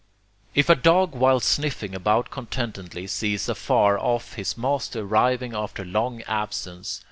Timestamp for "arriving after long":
5.01-6.23